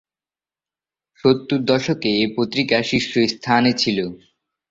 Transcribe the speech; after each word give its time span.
সত্তর 1.23 1.59
দশকে 1.69 2.09
এ 2.17 2.35
পত্রিকা 2.35 2.77
শীর্ষ 2.89 3.11
স্থানে 3.33 3.71
ছিলো। 3.81 4.05